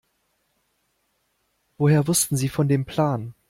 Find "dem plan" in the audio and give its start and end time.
2.67-3.35